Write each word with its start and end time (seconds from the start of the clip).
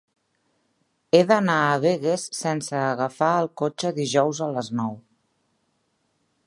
He 1.17 1.19
d'anar 1.31 1.57
a 1.65 1.75
Begues 1.83 2.25
sense 2.39 2.81
agafar 2.85 3.31
el 3.43 3.51
cotxe 3.63 3.93
dijous 4.01 4.43
a 4.47 4.51
les 4.57 4.73
nou. 4.83 4.99